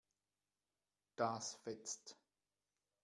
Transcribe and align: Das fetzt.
Das 1.15 1.59
fetzt. 1.63 2.17